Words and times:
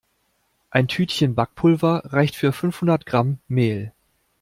Ein 0.71 0.87
Tütchen 0.87 1.35
Backpulver 1.35 2.01
reicht 2.05 2.35
für 2.35 2.53
fünfhundert 2.53 3.05
Gramm 3.05 3.37
Mehl. 3.47 3.93